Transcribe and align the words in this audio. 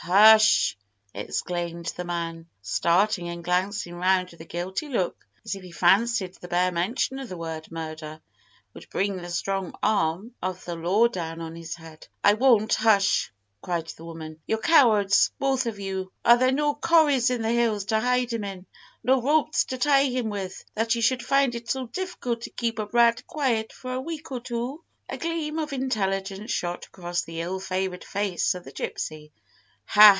"Hush!" 0.00 0.76
exclaimed 1.12 1.86
the 1.96 2.04
man, 2.04 2.46
starting 2.62 3.28
and 3.28 3.42
glancing 3.44 3.96
round 3.96 4.30
with 4.30 4.40
a 4.40 4.44
guilty 4.46 4.88
look, 4.88 5.26
as 5.44 5.54
if 5.56 5.62
he 5.64 5.72
fancied 5.72 6.32
the 6.34 6.46
bare 6.48 6.70
mention 6.72 7.18
of 7.18 7.28
the 7.28 7.36
word 7.36 7.70
"murder" 7.72 8.20
would 8.72 8.88
bring 8.90 9.16
the 9.16 9.28
strong 9.28 9.74
arm 9.82 10.34
of 10.40 10.64
the 10.64 10.76
law 10.76 11.08
down 11.08 11.40
on 11.42 11.56
his 11.56 11.74
head. 11.74 12.06
"I 12.24 12.34
won't 12.34 12.74
hush!" 12.74 13.30
cried 13.60 13.88
the 13.88 14.04
woman. 14.06 14.40
"You're 14.46 14.60
cowards, 14.62 15.30
both 15.38 15.66
of 15.66 15.78
you. 15.80 16.10
Are 16.24 16.38
there 16.38 16.52
no 16.52 16.74
corries 16.76 17.28
in 17.28 17.42
the 17.42 17.50
hills 17.50 17.84
to 17.86 18.00
hide 18.00 18.32
him 18.32 18.44
in 18.44 18.66
no 19.02 19.20
ropes 19.20 19.64
to 19.66 19.78
tie 19.78 20.04
him 20.06 20.30
with 20.30 20.64
that 20.74 20.94
you 20.94 21.02
should 21.02 21.24
find 21.24 21.54
it 21.56 21.68
so 21.68 21.86
difficult 21.88 22.42
to 22.42 22.50
keep 22.50 22.78
a 22.78 22.86
brat 22.86 23.26
quiet 23.26 23.72
for 23.74 23.92
a 23.92 24.00
week 24.00 24.30
or 24.32 24.40
two?" 24.40 24.82
A 25.08 25.18
gleam 25.18 25.58
of 25.58 25.72
intelligence 25.74 26.50
shot 26.52 26.86
across 26.86 27.22
the 27.24 27.40
ill 27.42 27.58
favoured 27.60 28.04
face 28.04 28.54
of 28.54 28.64
the 28.64 28.72
gypsy. 28.72 29.32
"Ha! 29.92 30.16